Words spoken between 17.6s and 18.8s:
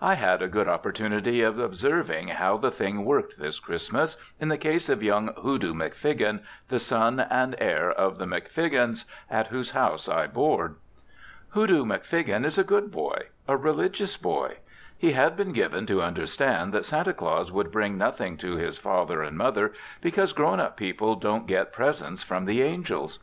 bring nothing to his